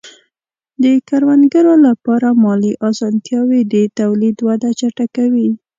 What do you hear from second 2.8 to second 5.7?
آسانتیاوې د تولید وده چټکوي.